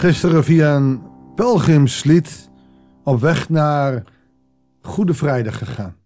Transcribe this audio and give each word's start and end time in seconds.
Gisteren 0.00 0.44
via 0.44 0.76
een 0.76 1.02
pelgrimslied 1.34 2.50
op 3.04 3.20
weg 3.20 3.48
naar 3.48 4.04
Goede 4.80 5.14
Vrijdag 5.14 5.58
gegaan. 5.58 5.96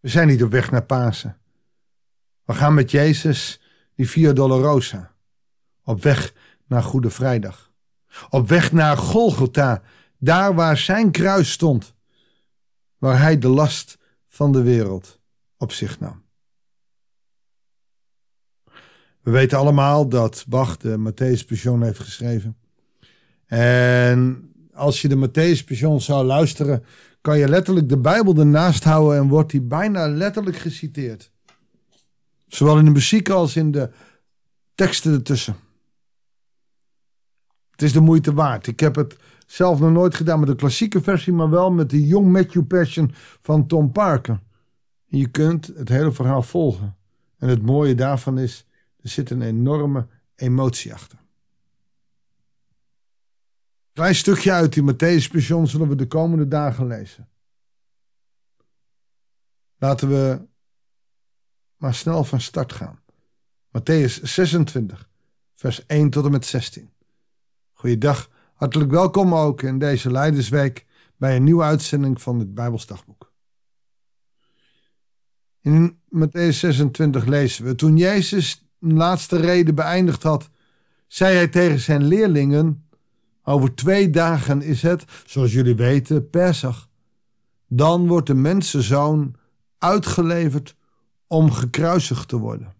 We 0.00 0.08
zijn 0.08 0.28
niet 0.28 0.42
op 0.42 0.50
weg 0.50 0.70
naar 0.70 0.84
Pasen. 0.84 1.38
We 2.44 2.52
gaan 2.54 2.74
met 2.74 2.90
Jezus 2.90 3.60
die 3.94 4.08
Via 4.08 4.32
Dolorosa. 4.32 5.14
Op 5.84 6.02
weg 6.02 6.32
naar 6.66 6.82
Goede 6.82 7.10
Vrijdag. 7.10 7.72
Op 8.30 8.48
weg 8.48 8.72
naar 8.72 8.96
Golgotha, 8.96 9.82
daar 10.18 10.54
waar 10.54 10.76
zijn 10.76 11.10
kruis 11.10 11.52
stond. 11.52 11.94
Waar 12.98 13.20
hij 13.20 13.38
de 13.38 13.48
last 13.48 13.98
van 14.28 14.52
de 14.52 14.62
wereld 14.62 15.20
op 15.56 15.72
zich 15.72 16.00
nam. 16.00 16.25
We 19.26 19.32
weten 19.32 19.58
allemaal 19.58 20.08
dat 20.08 20.44
Bach 20.48 20.76
de 20.76 20.98
Matthäus 20.98 21.46
Passion 21.46 21.82
heeft 21.82 21.98
geschreven. 21.98 22.56
En 23.46 24.50
als 24.72 25.02
je 25.02 25.08
de 25.08 25.28
Matthäus 25.28 25.66
Passion 25.66 26.00
zou 26.00 26.24
luisteren, 26.24 26.84
kan 27.20 27.38
je 27.38 27.48
letterlijk 27.48 27.88
de 27.88 27.98
Bijbel 27.98 28.36
ernaast 28.36 28.84
houden 28.84 29.18
en 29.18 29.28
wordt 29.28 29.50
die 29.50 29.60
bijna 29.60 30.08
letterlijk 30.08 30.56
geciteerd. 30.56 31.30
Zowel 32.46 32.78
in 32.78 32.84
de 32.84 32.90
muziek 32.90 33.28
als 33.28 33.56
in 33.56 33.70
de 33.70 33.90
teksten 34.74 35.12
ertussen. 35.12 35.56
Het 37.70 37.82
is 37.82 37.92
de 37.92 38.00
moeite 38.00 38.34
waard. 38.34 38.66
Ik 38.66 38.80
heb 38.80 38.94
het 38.94 39.16
zelf 39.46 39.80
nog 39.80 39.90
nooit 39.90 40.14
gedaan 40.14 40.38
met 40.38 40.48
de 40.48 40.54
klassieke 40.54 41.02
versie, 41.02 41.32
maar 41.32 41.50
wel 41.50 41.70
met 41.70 41.90
de 41.90 42.06
Young 42.06 42.32
Matthew 42.32 42.66
Passion 42.66 43.12
van 43.40 43.66
Tom 43.66 43.92
Parker. 43.92 44.40
Je 45.04 45.28
kunt 45.28 45.66
het 45.66 45.88
hele 45.88 46.12
verhaal 46.12 46.42
volgen. 46.42 46.96
En 47.38 47.48
het 47.48 47.62
mooie 47.62 47.94
daarvan 47.94 48.38
is, 48.38 48.66
er 49.06 49.12
zit 49.12 49.30
een 49.30 49.42
enorme 49.42 50.08
emotie 50.34 50.94
achter. 50.94 51.18
Klein 53.92 54.14
stukje 54.14 54.52
uit 54.52 54.72
die 54.72 54.82
Matthäus 54.82 55.30
Passion 55.30 55.66
zullen 55.66 55.88
we 55.88 55.94
de 55.94 56.06
komende 56.06 56.48
dagen 56.48 56.86
lezen. 56.86 57.28
Laten 59.76 60.08
we 60.08 60.46
maar 61.76 61.94
snel 61.94 62.24
van 62.24 62.40
start 62.40 62.72
gaan. 62.72 63.00
Matthäus 63.78 64.22
26, 64.22 65.08
vers 65.54 65.86
1 65.86 66.10
tot 66.10 66.24
en 66.24 66.30
met 66.30 66.46
16. 66.46 66.90
Goeiedag, 67.72 68.30
hartelijk 68.54 68.90
welkom 68.90 69.34
ook 69.34 69.62
in 69.62 69.78
deze 69.78 70.10
Leidersweek 70.10 70.86
bij 71.16 71.36
een 71.36 71.44
nieuwe 71.44 71.62
uitzending 71.62 72.22
van 72.22 72.38
het 72.38 72.54
Bijbelsdagboek. 72.54 73.32
In 75.60 76.00
Matthäus 76.08 76.56
26 76.58 77.24
lezen 77.24 77.64
we, 77.64 77.74
toen 77.74 77.96
Jezus 77.96 78.65
laatste 78.78 79.36
reden 79.36 79.74
beëindigd 79.74 80.22
had, 80.22 80.50
zei 81.06 81.34
hij 81.34 81.48
tegen 81.48 81.80
zijn 81.80 82.04
leerlingen, 82.04 82.88
over 83.42 83.74
twee 83.74 84.10
dagen 84.10 84.62
is 84.62 84.82
het, 84.82 85.04
zoals 85.26 85.52
jullie 85.52 85.74
weten, 85.74 86.30
Pesach. 86.30 86.88
Dan 87.66 88.06
wordt 88.06 88.26
de 88.26 88.34
mensenzoon 88.34 89.34
uitgeleverd 89.78 90.76
om 91.26 91.50
gekruisigd 91.50 92.28
te 92.28 92.38
worden. 92.38 92.74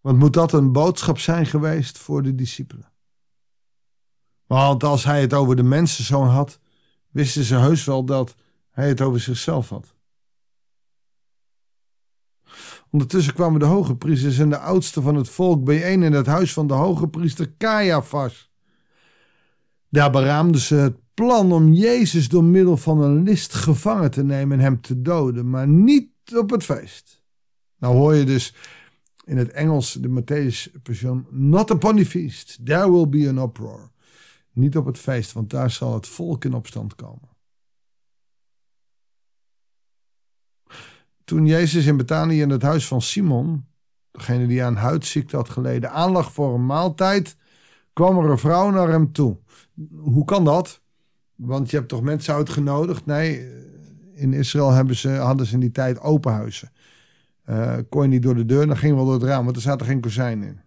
Want 0.00 0.18
moet 0.18 0.32
dat 0.32 0.52
een 0.52 0.72
boodschap 0.72 1.18
zijn 1.18 1.46
geweest 1.46 1.98
voor 1.98 2.22
de 2.22 2.34
discipelen? 2.34 2.92
Want 4.46 4.84
als 4.84 5.04
hij 5.04 5.20
het 5.20 5.34
over 5.34 5.56
de 5.56 5.62
mensenzoon 5.62 6.28
had, 6.28 6.60
wisten 7.10 7.44
ze 7.44 7.54
heus 7.54 7.84
wel 7.84 8.04
dat 8.04 8.34
hij 8.70 8.88
het 8.88 9.00
over 9.00 9.20
zichzelf 9.20 9.68
had. 9.68 9.95
Ondertussen 12.96 13.34
kwamen 13.34 13.60
de 13.60 13.66
hoge 13.66 13.96
priesters 13.96 14.38
en 14.38 14.48
de 14.48 14.58
oudsten 14.58 15.02
van 15.02 15.14
het 15.14 15.28
volk 15.28 15.64
bijeen 15.64 16.02
in 16.02 16.12
het 16.12 16.26
huis 16.26 16.52
van 16.52 16.66
de 16.66 16.74
hoge 16.74 17.08
priester 17.08 17.56
Caiaphas. 17.58 18.50
Daar 19.88 20.10
beraamden 20.10 20.60
ze 20.60 20.74
het 20.74 20.96
plan 21.14 21.52
om 21.52 21.72
Jezus 21.72 22.28
door 22.28 22.44
middel 22.44 22.76
van 22.76 23.02
een 23.02 23.22
list 23.22 23.54
gevangen 23.54 24.10
te 24.10 24.24
nemen 24.24 24.58
en 24.58 24.64
hem 24.64 24.80
te 24.80 25.02
doden, 25.02 25.50
maar 25.50 25.68
niet 25.68 26.08
op 26.36 26.50
het 26.50 26.64
feest. 26.64 27.22
Nou 27.78 27.96
hoor 27.96 28.14
je 28.14 28.24
dus 28.24 28.54
in 29.24 29.36
het 29.36 29.50
Engels 29.50 29.92
de 29.92 30.08
Matthäus 30.08 30.80
Passion, 30.82 31.26
not 31.30 31.70
upon 31.70 31.96
the 31.96 32.06
feast, 32.06 32.58
there 32.64 32.92
will 32.92 33.08
be 33.08 33.28
an 33.28 33.38
uproar. 33.38 33.90
Niet 34.52 34.76
op 34.76 34.86
het 34.86 34.98
feest, 34.98 35.32
want 35.32 35.50
daar 35.50 35.70
zal 35.70 35.94
het 35.94 36.06
volk 36.06 36.44
in 36.44 36.54
opstand 36.54 36.94
komen. 36.94 37.35
Toen 41.26 41.46
Jezus 41.46 41.86
in 41.86 41.96
Betanië 41.96 42.40
in 42.40 42.50
het 42.50 42.62
huis 42.62 42.86
van 42.86 43.02
Simon, 43.02 43.66
degene 44.10 44.46
die 44.46 44.64
aan 44.64 44.76
huidziekte 44.76 45.36
had 45.36 45.48
geleden, 45.48 45.90
aanlag 45.90 46.32
voor 46.32 46.54
een 46.54 46.66
maaltijd, 46.66 47.36
kwam 47.92 48.18
er 48.18 48.30
een 48.30 48.38
vrouw 48.38 48.70
naar 48.70 48.88
hem 48.88 49.12
toe. 49.12 49.36
Hoe 49.96 50.24
kan 50.24 50.44
dat? 50.44 50.80
Want 51.34 51.70
je 51.70 51.76
hebt 51.76 51.88
toch 51.88 52.02
mensen 52.02 52.34
uitgenodigd? 52.34 53.06
Nee, 53.06 53.48
in 54.14 54.32
Israël 54.32 54.70
hebben 54.70 54.96
ze, 54.96 55.08
hadden 55.08 55.46
ze 55.46 55.54
in 55.54 55.60
die 55.60 55.70
tijd 55.70 56.00
open 56.00 56.32
huizen. 56.32 56.72
Uh, 57.48 57.76
kon 57.88 58.02
je 58.02 58.08
niet 58.08 58.22
door 58.22 58.34
de 58.34 58.46
deur, 58.46 58.66
dan 58.66 58.76
ging 58.76 58.94
wel 58.94 59.04
door 59.04 59.14
het 59.14 59.22
raam, 59.22 59.44
want 59.44 59.56
er 59.56 59.62
zaten 59.62 59.86
geen 59.86 60.00
kozijnen 60.00 60.48
in. 60.48 60.60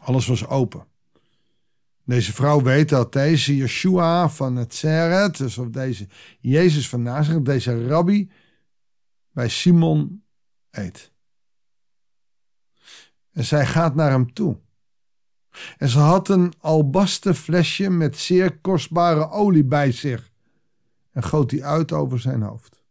Alles 0.00 0.26
was 0.26 0.46
open. 0.46 0.84
Deze 2.04 2.32
vrouw 2.32 2.62
weet 2.62 2.88
dat 2.88 3.12
deze 3.12 3.56
Yeshua 3.56 4.28
van 4.28 4.56
het 4.56 4.74
Zeret, 4.74 5.36
dus 5.36 5.58
of 5.58 5.68
deze 5.68 6.06
Jezus 6.40 6.88
van 6.88 7.02
Nazareth, 7.02 7.44
deze 7.44 7.86
rabbi, 7.86 8.28
bij 9.32 9.48
Simon 9.48 10.24
eet. 10.70 11.12
En 13.30 13.44
zij 13.44 13.66
gaat 13.66 13.94
naar 13.94 14.10
hem 14.10 14.32
toe. 14.32 14.60
En 15.78 15.88
ze 15.88 15.98
had 15.98 16.28
een 16.28 16.52
albasten 16.58 17.34
flesje 17.34 17.90
met 17.90 18.16
zeer 18.16 18.58
kostbare 18.58 19.28
olie 19.28 19.64
bij 19.64 19.92
zich 19.92 20.32
en 21.10 21.22
goot 21.22 21.50
die 21.50 21.64
uit 21.64 21.92
over 21.92 22.20
zijn 22.20 22.42
hoofd. 22.42 22.82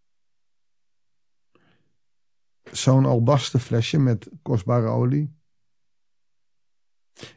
Zo'n 2.72 3.06
albasten 3.06 3.60
flesje 3.60 4.00
met 4.00 4.30
kostbare 4.42 4.88
olie 4.88 5.38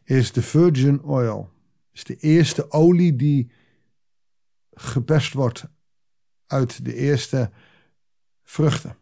is 0.04 0.32
de 0.32 0.42
virgin 0.42 1.02
oil. 1.02 1.50
Is 1.92 2.04
de 2.04 2.16
eerste 2.16 2.70
olie 2.70 3.16
die 3.16 3.50
geperst 4.70 5.32
wordt 5.32 5.64
uit 6.46 6.84
de 6.84 6.94
eerste 6.94 7.50
vruchten. 8.42 8.96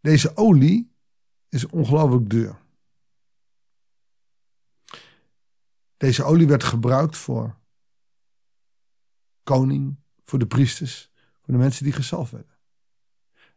Deze 0.00 0.36
olie 0.36 0.92
is 1.48 1.66
ongelooflijk 1.66 2.30
duur. 2.30 2.58
Deze 5.96 6.24
olie 6.24 6.46
werd 6.46 6.64
gebruikt 6.64 7.16
voor 7.16 7.56
koning, 9.42 9.96
voor 10.24 10.38
de 10.38 10.46
priesters, 10.46 11.10
voor 11.14 11.54
de 11.54 11.60
mensen 11.60 11.84
die 11.84 11.92
gezalfd 11.92 12.32
werden. 12.32 12.56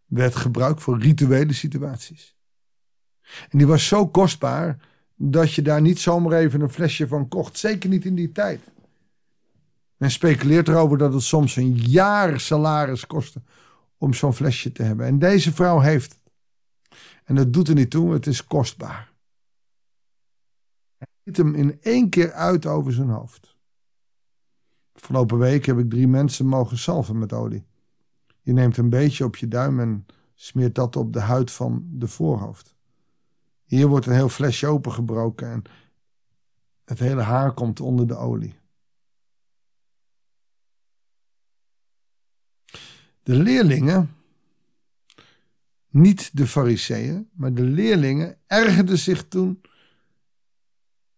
Werd 0.05 0.35
gebruikt 0.35 0.81
voor 0.81 0.99
rituele 0.99 1.53
situaties. 1.53 2.35
En 3.49 3.57
die 3.57 3.67
was 3.67 3.87
zo 3.87 4.07
kostbaar 4.07 4.87
dat 5.15 5.53
je 5.53 5.61
daar 5.61 5.81
niet 5.81 5.99
zomaar 5.99 6.39
even 6.39 6.61
een 6.61 6.69
flesje 6.69 7.07
van 7.07 7.27
kocht. 7.27 7.57
Zeker 7.57 7.89
niet 7.89 8.05
in 8.05 8.15
die 8.15 8.31
tijd. 8.31 8.61
Men 10.01 10.11
speculeert 10.11 10.67
erover 10.67 10.97
dat 10.97 11.13
het 11.13 11.23
soms 11.23 11.55
een 11.55 11.75
jaar 11.75 12.39
salaris 12.39 13.07
kostte 13.07 13.41
om 13.97 14.13
zo'n 14.13 14.33
flesje 14.33 14.71
te 14.71 14.83
hebben. 14.83 15.05
En 15.05 15.19
deze 15.19 15.53
vrouw 15.53 15.79
heeft 15.79 16.11
het. 16.11 16.33
En 17.23 17.35
dat 17.35 17.53
doet 17.53 17.67
er 17.67 17.75
niet 17.75 17.89
toe, 17.89 18.13
het 18.13 18.27
is 18.27 18.45
kostbaar. 18.45 19.11
Hij 20.97 21.07
ziet 21.23 21.37
hem 21.37 21.55
in 21.55 21.81
één 21.81 22.09
keer 22.09 22.31
uit 22.31 22.65
over 22.65 22.93
zijn 22.93 23.09
hoofd. 23.09 23.55
Afgelopen 24.93 25.37
week 25.37 25.65
heb 25.65 25.77
ik 25.77 25.89
drie 25.89 26.07
mensen 26.07 26.45
mogen 26.45 26.77
salven 26.77 27.19
met 27.19 27.33
olie. 27.33 27.65
Je 28.41 28.53
neemt 28.53 28.77
een 28.77 28.89
beetje 28.89 29.25
op 29.25 29.35
je 29.35 29.47
duim 29.47 29.79
en 29.79 30.05
smeert 30.35 30.75
dat 30.75 30.95
op 30.95 31.13
de 31.13 31.19
huid 31.19 31.51
van 31.51 31.85
de 31.89 32.07
voorhoofd. 32.07 32.75
Hier 33.63 33.87
wordt 33.87 34.05
een 34.05 34.13
heel 34.13 34.29
flesje 34.29 34.67
opengebroken 34.67 35.51
en 35.51 35.61
het 36.85 36.99
hele 36.99 37.21
haar 37.21 37.53
komt 37.53 37.79
onder 37.79 38.07
de 38.07 38.15
olie. 38.15 38.59
De 43.23 43.35
leerlingen, 43.35 44.15
niet 45.89 46.29
de 46.33 46.47
fariseeën, 46.47 47.29
maar 47.33 47.53
de 47.53 47.63
leerlingen 47.63 48.37
ergerden 48.47 48.97
zich 48.97 49.27
toen. 49.27 49.61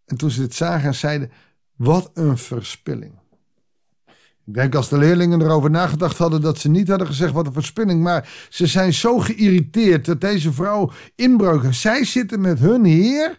En 0.06 0.18
toen 0.18 0.32
ze 0.32 0.40
dit 0.40 0.54
zagen, 0.54 0.96
zeiden: 0.96 1.32
Wat 1.76 2.12
een 2.14 2.38
verspilling. 2.38 3.22
Ik 4.46 4.54
denk 4.54 4.76
als 4.76 4.90
de 4.90 4.98
leerlingen 4.98 5.42
erover 5.42 5.70
nagedacht 5.70 6.18
hadden 6.18 6.42
dat 6.42 6.60
ze 6.60 6.70
niet 6.70 6.88
hadden 6.88 7.08
gezegd 7.08 7.34
wat 7.34 7.46
een 7.46 7.54
verspilling. 7.54 8.02
Maar 8.02 8.48
ze 8.50 8.68
zijn 8.68 8.94
zo 8.94 9.20
geïrriteerd 9.20 10.06
dat 10.06 10.22
deze 10.22 10.54
vrouw 10.54 10.92
inbreuk. 11.16 11.74
Zij 11.74 12.04
zitten 12.06 12.42
met 12.42 12.60
hun 12.60 12.86
heer, 12.86 13.38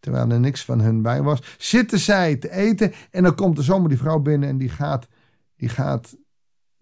terwijl 0.00 0.30
er 0.30 0.40
niks 0.40 0.64
van 0.64 0.80
hun 0.80 1.02
bij 1.02 1.22
was, 1.22 1.56
zitten 1.58 1.98
zij 1.98 2.36
te 2.36 2.50
eten. 2.50 2.92
En 3.10 3.22
dan 3.22 3.34
komt 3.34 3.58
er 3.58 3.64
zomaar 3.64 3.88
die 3.88 3.98
vrouw 3.98 4.18
binnen 4.18 4.48
en 4.48 4.58
die 4.58 4.68
gaat, 4.68 5.06
die 5.56 5.68
gaat 5.68 6.16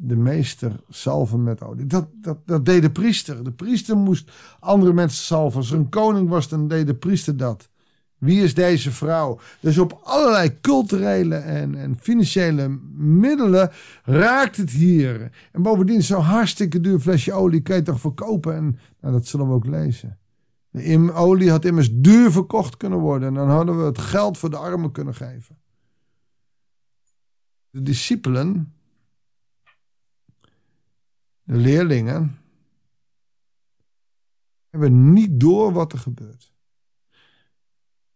de 0.01 0.17
meester 0.17 0.81
salven 0.89 1.43
met 1.43 1.63
olie. 1.63 1.87
Dat, 1.87 2.09
dat, 2.13 2.39
dat 2.47 2.65
deed 2.65 2.83
de 2.83 2.91
priester. 2.91 3.45
De 3.45 3.53
priester 3.53 3.97
moest 3.97 4.31
andere 4.61 4.93
mensen 4.93 5.25
salven. 5.25 5.59
Als 5.59 5.71
er 5.71 5.79
een 5.79 5.89
koning 5.89 6.29
was, 6.29 6.49
dan 6.49 6.69
deed 6.69 6.87
de 6.87 6.95
priester 6.95 7.37
dat. 7.37 7.69
Wie 8.19 8.43
is 8.43 8.55
deze 8.55 8.93
vrouw? 8.93 9.39
Dus 9.61 9.79
op 9.79 10.01
allerlei 10.03 10.61
culturele 10.61 11.35
en, 11.35 11.75
en 11.75 11.97
financiële 12.01 12.69
middelen 12.97 13.71
raakt 14.05 14.57
het 14.57 14.71
hier. 14.71 15.31
En 15.53 15.63
bovendien, 15.63 16.03
zo'n 16.03 16.23
hartstikke 16.23 16.81
duur 16.81 17.01
flesje 17.01 17.33
olie 17.33 17.61
kan 17.61 17.77
je 17.77 17.83
toch 17.83 18.01
verkopen? 18.01 18.55
En 18.55 18.79
nou, 19.01 19.13
dat 19.15 19.27
zullen 19.27 19.49
we 19.49 19.55
ook 19.55 19.67
lezen. 19.67 20.19
De 20.71 21.13
olie 21.15 21.51
had 21.51 21.65
immers 21.65 21.89
duur 21.93 22.33
verkocht 22.33 22.77
kunnen 22.77 22.99
worden. 22.99 23.29
En 23.29 23.35
dan 23.35 23.51
hadden 23.51 23.79
we 23.79 23.85
het 23.85 23.99
geld 23.99 24.39
voor 24.39 24.51
de 24.51 24.57
armen 24.57 24.93
kunnen 24.93 25.15
geven. 25.15 25.59
De 27.71 27.83
discipelen, 27.83 28.73
de 31.49 31.57
leerlingen, 31.57 32.39
hebben 34.71 35.13
niet 35.13 35.41
door 35.41 35.73
wat 35.73 35.93
er 35.93 35.99
gebeurt. 35.99 36.53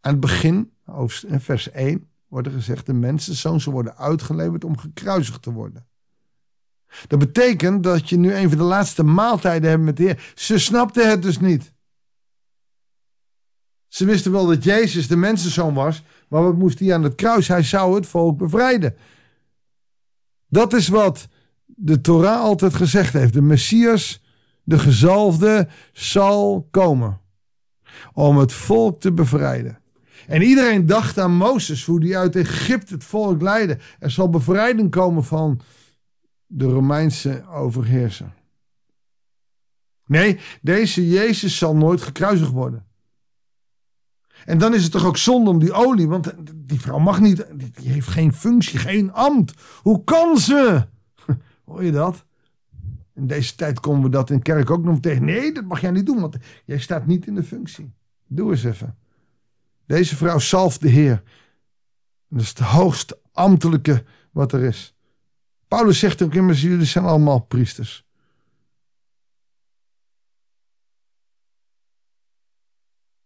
Aan 0.00 0.12
het 0.12 0.20
begin, 0.20 0.72
vers 1.26 1.70
1, 1.70 2.10
wordt 2.26 2.46
er 2.46 2.52
gezegd: 2.52 2.86
de 2.86 2.92
mensen 2.92 3.34
zullen 3.34 3.70
worden 3.70 3.96
uitgeleverd 3.96 4.64
om 4.64 4.78
gekruisigd 4.78 5.42
te 5.42 5.52
worden. 5.52 5.86
Dat 7.06 7.18
betekent 7.18 7.82
dat 7.82 8.08
je 8.08 8.16
nu 8.16 8.34
een 8.34 8.48
van 8.48 8.58
de 8.58 8.64
laatste 8.64 9.02
maaltijden 9.02 9.70
hebt 9.70 9.82
met 9.82 9.96
de 9.96 10.02
Heer. 10.02 10.32
Ze 10.34 10.58
snapten 10.58 11.10
het 11.10 11.22
dus 11.22 11.38
niet. 11.38 11.72
Ze 13.88 14.04
wisten 14.04 14.32
wel 14.32 14.46
dat 14.46 14.64
Jezus 14.64 15.08
de 15.08 15.16
mensenzoon 15.16 15.74
was, 15.74 16.02
maar 16.28 16.42
wat 16.42 16.56
moest 16.56 16.78
hij 16.78 16.94
aan 16.94 17.02
het 17.02 17.14
kruis? 17.14 17.48
Hij 17.48 17.62
zou 17.62 17.94
het 17.94 18.06
volk 18.06 18.38
bevrijden. 18.38 18.96
Dat 20.48 20.72
is 20.72 20.88
wat 20.88 21.28
de 21.76 22.00
Torah 22.00 22.40
altijd 22.40 22.74
gezegd 22.74 23.12
heeft. 23.12 23.32
De 23.32 23.42
Messias, 23.42 24.22
de 24.62 24.78
gezalfde, 24.78 25.68
zal 25.92 26.68
komen 26.70 27.20
om 28.12 28.38
het 28.38 28.52
volk 28.52 29.00
te 29.00 29.12
bevrijden. 29.12 29.78
En 30.26 30.42
iedereen 30.42 30.86
dacht 30.86 31.18
aan 31.18 31.36
Mozes, 31.36 31.84
hoe 31.84 32.00
die 32.00 32.18
uit 32.18 32.36
Egypte 32.36 32.94
het 32.94 33.04
volk 33.04 33.42
leidde. 33.42 33.78
Er 33.98 34.10
zal 34.10 34.30
bevrijding 34.30 34.90
komen 34.90 35.24
van 35.24 35.60
de 36.46 36.64
Romeinse 36.64 37.44
overheerser. 37.48 38.34
Nee, 40.06 40.38
deze 40.60 41.08
Jezus 41.08 41.58
zal 41.58 41.76
nooit 41.76 42.02
gekruisigd 42.02 42.50
worden. 42.50 42.86
En 44.44 44.58
dan 44.58 44.74
is 44.74 44.82
het 44.82 44.92
toch 44.92 45.04
ook 45.04 45.16
zonde 45.16 45.50
om 45.50 45.58
die 45.58 45.72
olie, 45.72 46.08
want 46.08 46.32
die 46.54 46.80
vrouw 46.80 46.98
mag 46.98 47.20
niet, 47.20 47.46
die 47.54 47.90
heeft 47.90 48.08
geen 48.08 48.32
functie, 48.32 48.78
geen 48.78 49.12
ambt. 49.12 49.54
Hoe 49.82 50.04
kan 50.04 50.38
ze? 50.38 50.86
Hoor 51.72 51.84
je 51.84 51.92
dat? 51.92 52.24
In 53.14 53.26
deze 53.26 53.54
tijd 53.54 53.80
komen 53.80 54.02
we 54.02 54.08
dat 54.08 54.30
in 54.30 54.42
kerk 54.42 54.70
ook 54.70 54.84
nog 54.84 55.00
tegen. 55.00 55.24
Nee, 55.24 55.52
dat 55.52 55.64
mag 55.64 55.80
jij 55.80 55.90
niet 55.90 56.06
doen, 56.06 56.20
want 56.20 56.36
jij 56.64 56.78
staat 56.78 57.06
niet 57.06 57.26
in 57.26 57.34
de 57.34 57.42
functie. 57.42 57.94
Doe 58.26 58.50
eens 58.50 58.64
even. 58.64 58.98
Deze 59.86 60.16
vrouw 60.16 60.38
zalft 60.38 60.80
de 60.80 60.88
Heer. 60.88 61.22
Dat 62.28 62.40
is 62.40 62.48
het 62.48 62.58
hoogst 62.58 63.18
ambtelijke 63.32 64.04
wat 64.30 64.52
er 64.52 64.62
is. 64.62 64.96
Paulus 65.68 65.98
zegt 65.98 66.22
ook 66.22 66.34
immers, 66.34 66.62
jullie 66.62 66.86
zijn 66.86 67.04
allemaal 67.04 67.40
priesters. 67.40 68.06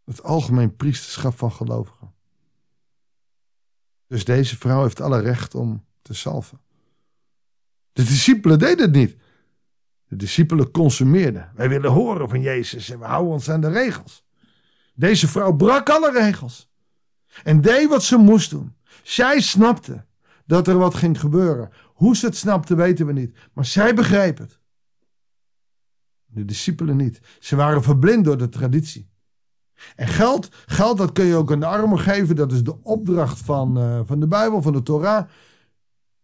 Het 0.04 0.22
algemeen 0.22 0.76
priesterschap 0.76 1.38
van 1.38 1.52
gelovigen. 1.52 2.14
Dus 4.06 4.24
deze 4.24 4.56
vrouw 4.56 4.82
heeft 4.82 5.00
alle 5.00 5.20
recht 5.20 5.54
om 5.54 5.84
te 6.02 6.14
salven. 6.14 6.60
De 7.96 8.04
discipelen 8.04 8.58
deden 8.58 8.84
het 8.84 8.94
niet. 8.94 9.16
De 10.08 10.16
discipelen 10.16 10.70
consumeerden. 10.70 11.50
Wij 11.54 11.68
willen 11.68 11.90
horen 11.90 12.28
van 12.28 12.40
Jezus 12.40 12.90
en 12.90 12.98
we 12.98 13.04
houden 13.04 13.32
ons 13.32 13.50
aan 13.50 13.60
de 13.60 13.68
regels. 13.68 14.24
Deze 14.94 15.28
vrouw 15.28 15.52
brak 15.52 15.90
alle 15.90 16.12
regels. 16.12 16.70
En 17.44 17.60
deed 17.60 17.88
wat 17.88 18.02
ze 18.02 18.16
moest 18.16 18.50
doen. 18.50 18.76
Zij 19.02 19.40
snapte 19.40 20.04
dat 20.46 20.68
er 20.68 20.78
wat 20.78 20.94
ging 20.94 21.20
gebeuren. 21.20 21.70
Hoe 21.94 22.16
ze 22.16 22.26
het 22.26 22.36
snapte 22.36 22.74
weten 22.74 23.06
we 23.06 23.12
niet. 23.12 23.36
Maar 23.52 23.64
zij 23.64 23.94
begreep 23.94 24.38
het. 24.38 24.60
De 26.26 26.44
discipelen 26.44 26.96
niet. 26.96 27.20
Ze 27.40 27.56
waren 27.56 27.82
verblind 27.82 28.24
door 28.24 28.38
de 28.38 28.48
traditie. 28.48 29.10
En 29.94 30.08
geld, 30.08 30.48
geld 30.66 30.98
dat 30.98 31.12
kun 31.12 31.24
je 31.24 31.34
ook 31.34 31.52
aan 31.52 31.60
de 31.60 31.66
armen 31.66 31.98
geven. 31.98 32.36
Dat 32.36 32.52
is 32.52 32.62
de 32.62 32.82
opdracht 32.82 33.38
van, 33.38 33.78
uh, 33.78 34.00
van 34.04 34.20
de 34.20 34.26
Bijbel, 34.26 34.62
van 34.62 34.72
de 34.72 34.82
Torah. 34.82 35.28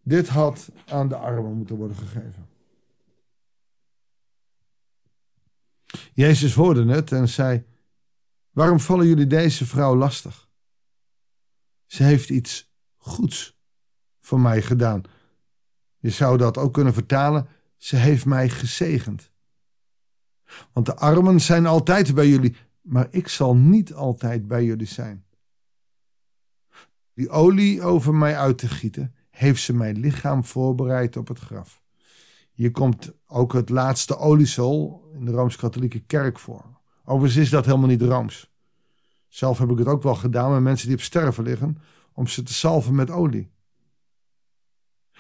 Dit 0.03 0.29
had 0.29 0.69
aan 0.87 1.09
de 1.09 1.17
armen 1.17 1.53
moeten 1.53 1.77
worden 1.77 1.97
gegeven. 1.97 2.49
Jezus 6.13 6.55
hoorde 6.55 6.93
het 6.93 7.13
en 7.13 7.29
zei: 7.29 7.65
Waarom 8.51 8.81
vallen 8.81 9.07
jullie 9.07 9.27
deze 9.27 9.67
vrouw 9.67 9.97
lastig? 9.97 10.49
Ze 11.87 12.03
heeft 12.03 12.31
iets 12.31 12.73
goeds 12.97 13.59
voor 14.21 14.41
mij 14.41 14.63
gedaan. 14.63 15.03
Je 15.99 16.11
zou 16.11 16.39
dat 16.39 16.59
ook 16.59 16.73
kunnen 16.73 16.95
vertalen. 16.95 17.49
Ze 17.77 17.97
heeft 17.97 18.25
mij 18.25 18.49
gezegend. 18.49 19.31
Want 20.73 20.87
de 20.87 20.97
armen 20.97 21.41
zijn 21.41 21.67
altijd 21.67 22.15
bij 22.15 22.29
jullie, 22.29 22.57
maar 22.81 23.07
ik 23.11 23.29
zal 23.29 23.57
niet 23.57 23.95
altijd 23.95 24.47
bij 24.47 24.65
jullie 24.65 24.87
zijn. 24.87 25.25
Die 27.15 27.31
olie 27.31 27.83
over 27.83 28.15
mij 28.15 28.39
uit 28.39 28.59
te 28.59 28.69
gieten, 28.69 29.15
heeft 29.43 29.63
ze 29.63 29.75
mijn 29.75 29.99
lichaam 29.99 30.45
voorbereid 30.45 31.17
op 31.17 31.29
het 31.29 31.39
graf. 31.39 31.83
Hier 32.53 32.71
komt 32.71 33.13
ook 33.27 33.53
het 33.53 33.69
laatste 33.69 34.17
oliesol 34.17 35.11
in 35.15 35.25
de 35.25 35.31
Rooms-Katholieke 35.31 36.01
Kerk 36.01 36.39
voor. 36.39 36.81
Overigens 37.05 37.43
is 37.43 37.51
dat 37.51 37.65
helemaal 37.65 37.89
niet 37.89 38.03
rooms. 38.03 38.51
Zelf 39.29 39.59
heb 39.59 39.71
ik 39.71 39.79
het 39.79 39.87
ook 39.87 40.03
wel 40.03 40.15
gedaan 40.15 40.53
met 40.53 40.61
mensen 40.61 40.87
die 40.87 40.97
op 40.97 41.03
sterven 41.03 41.45
liggen, 41.45 41.79
om 42.13 42.27
ze 42.27 42.43
te 42.43 42.55
salven 42.55 42.95
met 42.95 43.11
olie. 43.11 43.51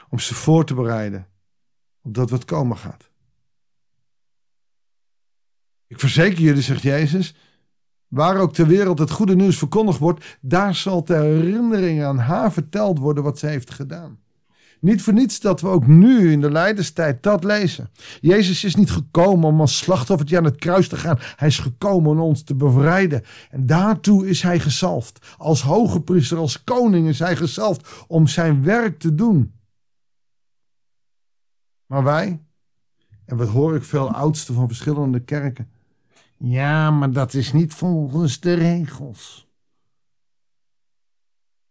Om 0.09 0.19
ze 0.19 0.35
voor 0.35 0.65
te 0.65 0.75
bereiden 0.75 1.29
op 2.03 2.15
dat 2.15 2.31
wat 2.31 2.45
komen 2.45 2.77
gaat. 2.77 3.11
Ik 5.87 6.01
verzeker 6.01 6.41
jullie, 6.41 6.63
zegt 6.63 6.83
Jezus, 6.83 7.35
waar 8.13 8.37
ook 8.37 8.53
ter 8.53 8.67
wereld 8.67 8.99
het 8.99 9.11
goede 9.11 9.35
nieuws 9.35 9.59
verkondigd 9.59 9.99
wordt, 9.99 10.39
daar 10.41 10.75
zal 10.75 11.03
ter 11.03 11.23
herinnering 11.23 12.05
aan 12.05 12.19
haar 12.19 12.53
verteld 12.53 12.99
worden 12.99 13.23
wat 13.23 13.39
ze 13.39 13.47
heeft 13.47 13.71
gedaan. 13.71 14.19
Niet 14.81 15.03
voor 15.03 15.13
niets 15.13 15.41
dat 15.41 15.61
we 15.61 15.69
ook 15.69 15.87
nu 15.87 16.33
in 16.33 16.41
de 16.41 16.51
lijdenstijd 16.51 17.23
dat 17.23 17.45
lezen. 17.45 17.91
Jezus 18.21 18.65
is 18.65 18.75
niet 18.75 18.91
gekomen 18.91 19.49
om 19.49 19.61
als 19.61 19.77
slachtoffertje 19.77 20.37
aan 20.37 20.45
het 20.45 20.57
kruis 20.57 20.89
te 20.89 20.97
gaan. 20.97 21.19
Hij 21.37 21.49
is 21.49 21.59
gekomen 21.59 22.11
om 22.11 22.21
ons 22.21 22.43
te 22.43 22.55
bevrijden. 22.55 23.23
En 23.51 23.67
daartoe 23.67 24.29
is 24.29 24.43
hij 24.43 24.61
gezalfd. 24.61 25.35
Als 25.39 25.63
hoge 25.63 26.01
priester, 26.01 26.39
als 26.39 26.65
koning 26.65 27.09
is 27.09 27.19
hij 27.19 27.37
gezalfd 27.37 28.05
om 28.07 28.27
zijn 28.27 28.63
werk 28.63 28.99
te 28.99 29.15
doen. 29.15 29.55
Maar 31.87 32.05
wij, 32.05 32.43
en 33.25 33.37
wat 33.37 33.49
hoor 33.49 33.75
ik 33.75 33.85
veel 33.85 34.11
oudsten 34.11 34.55
van 34.55 34.67
verschillende 34.67 35.21
kerken. 35.21 35.71
Ja, 36.45 36.91
maar 36.91 37.13
dat 37.13 37.35
is 37.35 37.53
niet 37.53 37.75
volgens 37.75 38.41
de 38.41 38.55
regels. 38.55 39.49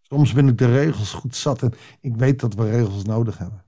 Soms 0.02 0.34
ben 0.34 0.48
ik 0.48 0.58
de 0.58 0.72
regels 0.72 1.12
goed 1.14 1.36
zat 1.36 1.62
en 1.62 1.74
ik 2.02 2.16
weet 2.16 2.40
dat 2.40 2.54
we 2.54 2.70
regels 2.70 3.04
nodig 3.04 3.38
hebben. 3.38 3.66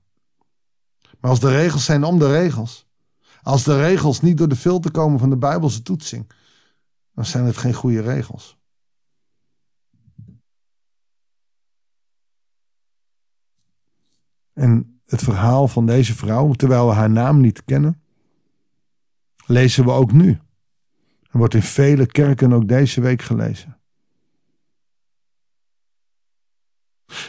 Maar 1.20 1.30
als 1.30 1.40
de 1.40 1.48
regels 1.48 1.84
zijn 1.84 2.04
om 2.04 2.18
de 2.18 2.30
regels, 2.30 2.86
als 3.42 3.64
de 3.64 3.76
regels 3.76 4.20
niet 4.20 4.38
door 4.38 4.48
de 4.48 4.56
filter 4.56 4.90
komen 4.90 5.18
van 5.18 5.30
de 5.30 5.36
Bijbelse 5.36 5.82
toetsing, 5.82 6.30
dan 7.14 7.24
zijn 7.24 7.44
het 7.44 7.56
geen 7.56 7.74
goede 7.74 8.00
regels. 8.00 8.58
En 14.52 15.00
het 15.04 15.22
verhaal 15.22 15.68
van 15.68 15.86
deze 15.86 16.14
vrouw, 16.14 16.52
terwijl 16.52 16.86
we 16.86 16.92
haar 16.92 17.10
naam 17.10 17.40
niet 17.40 17.64
kennen, 17.64 18.02
lezen 19.46 19.84
we 19.84 19.90
ook 19.90 20.12
nu. 20.12 20.40
Er 21.34 21.40
wordt 21.40 21.54
in 21.54 21.62
vele 21.62 22.06
kerken 22.06 22.52
ook 22.52 22.68
deze 22.68 23.00
week 23.00 23.22
gelezen. 23.22 23.78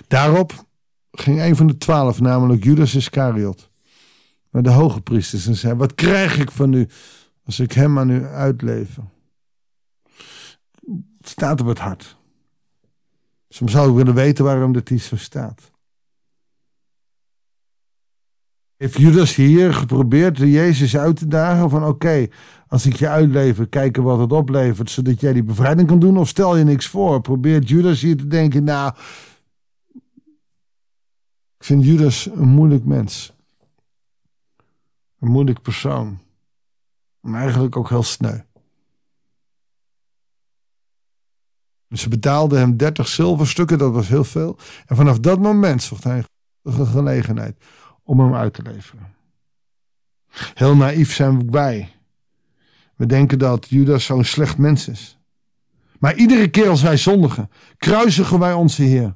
Daarop 0.08 0.66
ging 1.12 1.42
een 1.42 1.56
van 1.56 1.68
de 1.68 1.78
twaalf, 1.78 2.22
namelijk 2.22 2.64
Judas 2.64 2.96
Iscariot, 2.96 3.70
naar 4.50 4.64
de 4.64 4.70
hoge 4.70 5.02
priesters 5.02 5.48
en 5.48 5.56
zei: 5.56 5.74
Wat 5.74 5.96
krijg 5.96 6.38
ik 6.38 6.52
van 6.52 6.74
u 6.74 6.88
als 7.46 7.60
ik 7.60 7.72
hem 7.72 8.00
aan 8.00 8.10
u 8.10 8.26
uitlever? 8.26 9.04
Het 11.18 11.30
staat 11.30 11.62
op 11.62 11.68
het 11.68 11.80
hart. 11.80 12.18
Soms 13.50 13.72
zou 13.72 13.90
ik 13.90 13.96
willen 13.96 14.16
weten 14.16 14.46
waarom 14.46 14.74
dit 14.74 14.90
hier 14.90 15.00
zo 15.00 15.18
staat. 15.18 15.72
Heeft 18.76 18.98
Judas 18.98 19.36
hier 19.36 19.74
geprobeerd 19.74 20.38
de 20.38 20.52
Jezus 20.52 20.98
uit 20.98 21.16
te 21.16 21.28
dagen 21.28 21.70
van 21.70 21.86
oké, 21.86 22.28
als 22.68 22.86
ik 22.86 22.96
je 22.96 23.08
uitlever, 23.08 23.68
kijken 23.68 24.04
wat 24.04 24.20
het 24.20 24.32
oplevert, 24.32 24.90
zodat 24.90 25.20
jij 25.20 25.34
die 25.34 25.44
bevrijding 25.44 25.88
kan 25.88 26.00
doen? 26.00 26.18
Of 26.18 26.28
stel 26.28 26.58
je 26.58 26.64
niks 26.64 26.88
voor? 26.88 27.22
Probeert 27.22 27.70
Judas 27.70 28.02
hier 28.02 28.18
te 28.18 28.28
denken, 28.28 28.64
nou, 28.64 28.94
ik 31.58 31.64
vind 31.64 31.86
Judas 31.86 32.30
een 32.34 32.48
moeilijk 32.48 32.86
mens. 32.86 33.34
Een 35.20 35.32
moeilijk 35.32 35.62
persoon. 35.62 36.20
Maar 37.20 37.42
eigenlijk 37.42 37.76
ook 37.76 37.90
heel 37.90 38.04
sneu. 38.04 38.40
Ze 41.90 42.10
betaalden 42.10 42.60
hem 42.60 42.78
30 42.78 43.08
zilverstukken, 43.08 43.78
dat 43.78 43.94
was 43.94 44.08
heel 44.08 44.24
veel. 44.24 44.58
En 44.86 44.96
vanaf 44.96 45.20
dat 45.20 45.40
moment 45.40 45.84
zocht 45.84 46.04
hij 46.04 46.24
een 46.64 46.88
gelegenheid 46.88 47.58
om 48.06 48.20
hem 48.20 48.36
uit 48.36 48.54
te 48.54 48.62
leveren. 48.62 49.14
Heel 50.54 50.76
naïef 50.76 51.14
zijn 51.14 51.52
wij. 51.52 51.90
We 52.96 53.06
denken 53.06 53.40
dat 53.40 53.70
Judas 53.70 54.06
zo'n 54.06 54.24
slecht 54.24 54.58
mens 54.58 54.88
is. 54.88 55.18
Maar 56.00 56.16
iedere 56.16 56.50
keer 56.50 56.70
als 56.70 56.82
wij 56.82 56.98
zondigen, 56.98 57.50
kruisigen 57.78 58.40
wij 58.40 58.54
onze 58.54 58.84
Heer. 58.84 59.16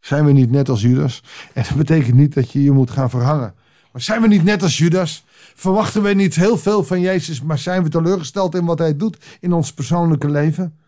Zijn 0.00 0.24
we 0.24 0.32
niet 0.32 0.50
net 0.50 0.68
als 0.68 0.80
Judas? 0.80 1.22
En 1.52 1.62
dat 1.62 1.76
betekent 1.76 2.14
niet 2.14 2.34
dat 2.34 2.52
je 2.52 2.62
je 2.62 2.72
moet 2.72 2.90
gaan 2.90 3.10
verhangen. 3.10 3.54
Maar 3.92 4.02
zijn 4.02 4.22
we 4.22 4.28
niet 4.28 4.44
net 4.44 4.62
als 4.62 4.78
Judas? 4.78 5.24
Verwachten 5.54 6.02
we 6.02 6.14
niet 6.14 6.34
heel 6.34 6.58
veel 6.58 6.84
van 6.84 7.00
Jezus, 7.00 7.42
maar 7.42 7.58
zijn 7.58 7.82
we 7.82 7.88
teleurgesteld 7.88 8.54
in 8.54 8.64
wat 8.64 8.78
Hij 8.78 8.96
doet 8.96 9.16
in 9.40 9.52
ons 9.52 9.72
persoonlijke 9.72 10.30
leven? 10.30 10.78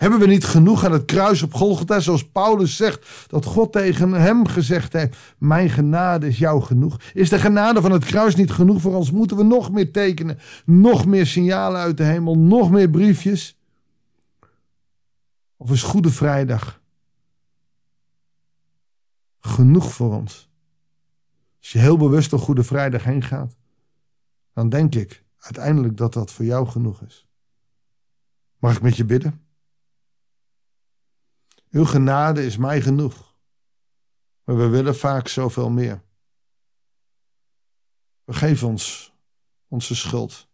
Hebben 0.00 0.18
we 0.18 0.26
niet 0.26 0.44
genoeg 0.44 0.84
aan 0.84 0.92
het 0.92 1.04
kruis 1.04 1.42
op 1.42 1.54
Golgotha, 1.54 2.00
zoals 2.00 2.28
Paulus 2.28 2.76
zegt, 2.76 3.28
dat 3.28 3.44
God 3.44 3.72
tegen 3.72 4.12
hem 4.12 4.46
gezegd 4.46 4.92
heeft, 4.92 5.16
mijn 5.38 5.70
genade 5.70 6.26
is 6.26 6.38
jou 6.38 6.62
genoeg. 6.62 7.00
Is 7.14 7.28
de 7.28 7.38
genade 7.38 7.80
van 7.80 7.92
het 7.92 8.04
kruis 8.04 8.34
niet 8.34 8.50
genoeg 8.50 8.80
voor 8.80 8.94
ons? 8.94 9.10
Moeten 9.10 9.36
we 9.36 9.42
nog 9.42 9.70
meer 9.70 9.92
tekenen, 9.92 10.38
nog 10.64 11.06
meer 11.06 11.26
signalen 11.26 11.80
uit 11.80 11.96
de 11.96 12.02
hemel, 12.02 12.38
nog 12.38 12.70
meer 12.70 12.90
briefjes? 12.90 13.58
Of 15.56 15.70
is 15.70 15.82
Goede 15.82 16.10
Vrijdag 16.10 16.80
genoeg 19.40 19.92
voor 19.92 20.14
ons? 20.14 20.50
Als 21.58 21.72
je 21.72 21.78
heel 21.78 21.96
bewust 21.96 22.30
door 22.30 22.40
Goede 22.40 22.64
Vrijdag 22.64 23.04
heen 23.04 23.22
gaat, 23.22 23.56
dan 24.52 24.68
denk 24.68 24.94
ik 24.94 25.24
uiteindelijk 25.38 25.96
dat 25.96 26.12
dat 26.12 26.32
voor 26.32 26.44
jou 26.44 26.66
genoeg 26.66 27.02
is. 27.02 27.26
Mag 28.58 28.76
ik 28.76 28.82
met 28.82 28.96
je 28.96 29.04
bidden? 29.04 29.48
Uw 31.70 31.84
genade 31.84 32.44
is 32.44 32.56
mij 32.56 32.80
genoeg. 32.80 33.34
Maar 34.44 34.56
we 34.56 34.68
willen 34.68 34.96
vaak 34.96 35.28
zoveel 35.28 35.70
meer. 35.70 36.02
Vergeef 38.24 38.62
ons 38.62 39.14
onze 39.68 39.94
schuld. 39.94 40.48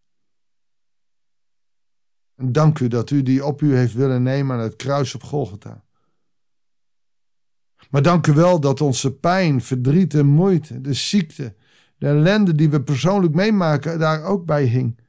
En 2.34 2.52
dank 2.52 2.78
u 2.78 2.88
dat 2.88 3.10
u 3.10 3.22
die 3.22 3.44
op 3.44 3.62
u 3.62 3.76
heeft 3.76 3.94
willen 3.94 4.22
nemen 4.22 4.56
aan 4.56 4.62
het 4.62 4.76
kruis 4.76 5.14
op 5.14 5.22
Golgotha. 5.22 5.84
Maar 7.90 8.02
dank 8.02 8.26
u 8.26 8.32
wel 8.32 8.60
dat 8.60 8.80
onze 8.80 9.14
pijn, 9.14 9.60
verdriet 9.60 10.14
en 10.14 10.26
moeite, 10.26 10.80
de 10.80 10.92
ziekte, 10.92 11.54
de 11.98 12.06
ellende 12.06 12.54
die 12.54 12.70
we 12.70 12.82
persoonlijk 12.82 13.34
meemaken, 13.34 13.98
daar 13.98 14.22
ook 14.22 14.44
bij 14.44 14.64
hing. 14.64 15.00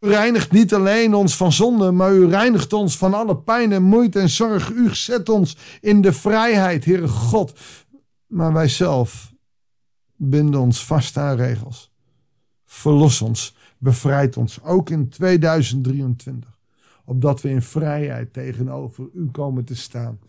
U 0.00 0.08
reinigt 0.08 0.52
niet 0.52 0.74
alleen 0.74 1.14
ons 1.14 1.36
van 1.36 1.52
zonde, 1.52 1.90
maar 1.90 2.14
u 2.14 2.26
reinigt 2.26 2.72
ons 2.72 2.96
van 2.96 3.14
alle 3.14 3.36
pijn 3.36 3.72
en 3.72 3.82
moeite 3.82 4.20
en 4.20 4.28
zorg. 4.28 4.70
U 4.70 4.94
zet 4.94 5.28
ons 5.28 5.56
in 5.80 6.00
de 6.00 6.12
vrijheid, 6.12 6.84
Heere 6.84 7.08
God. 7.08 7.58
Maar 8.26 8.52
wij 8.52 8.68
zelf 8.68 9.32
binden 10.16 10.60
ons 10.60 10.84
vast 10.84 11.16
aan 11.16 11.36
regels. 11.36 11.92
Verlos 12.66 13.22
ons, 13.22 13.56
bevrijd 13.78 14.36
ons, 14.36 14.62
ook 14.62 14.90
in 14.90 15.08
2023. 15.08 16.58
Opdat 17.04 17.40
we 17.40 17.48
in 17.48 17.62
vrijheid 17.62 18.32
tegenover 18.32 19.08
u 19.14 19.30
komen 19.30 19.64
te 19.64 19.76
staan. 19.76 20.20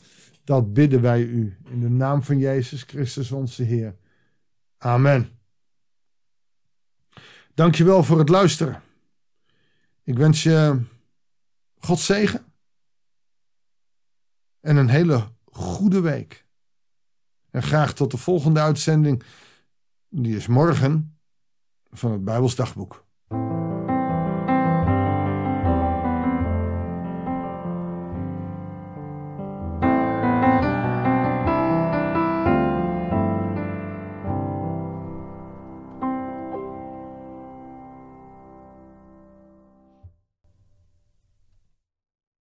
Dat 0.43 0.73
bidden 0.73 1.01
wij 1.01 1.21
u 1.21 1.57
in 1.69 1.79
de 1.79 1.89
naam 1.89 2.23
van 2.23 2.37
Jezus 2.37 2.83
Christus 2.83 3.31
onze 3.31 3.63
Heer. 3.63 3.95
Amen. 4.77 5.29
Dankjewel 7.53 8.03
voor 8.03 8.19
het 8.19 8.29
luisteren. 8.29 8.81
Ik 10.03 10.17
wens 10.17 10.43
je 10.43 10.81
God 11.77 11.99
zegen. 11.99 12.45
En 14.59 14.75
een 14.75 14.89
hele 14.89 15.31
goede 15.45 16.01
week. 16.01 16.45
En 17.49 17.63
graag 17.63 17.93
tot 17.93 18.11
de 18.11 18.17
volgende 18.17 18.59
uitzending. 18.59 19.23
Die 20.09 20.35
is 20.35 20.47
morgen 20.47 21.19
van 21.91 22.11
het 22.11 22.23
Bijbelsdagboek. 22.23 23.05